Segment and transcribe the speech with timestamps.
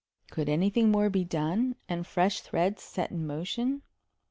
[0.31, 3.83] Could anything more be done, and fresh threads set in motion?